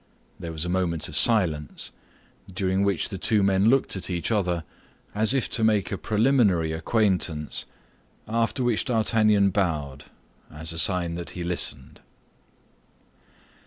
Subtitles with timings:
[0.39, 1.91] There was a moment of silence,
[2.51, 4.63] during which the two men looked at each other,
[5.13, 7.67] as if to make a preliminary acquaintance,
[8.27, 10.05] after which D'Artagnan bowed,
[10.49, 12.01] as a sign that he listened.